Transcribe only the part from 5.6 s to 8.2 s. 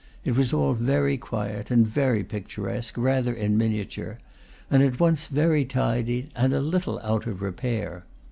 tidy and a little out of repair.